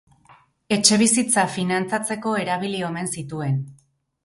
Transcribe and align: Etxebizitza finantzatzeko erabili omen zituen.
Etxebizitza 0.77 1.43
finantzatzeko 1.57 2.35
erabili 2.47 2.83
omen 2.91 3.13
zituen. 3.19 3.63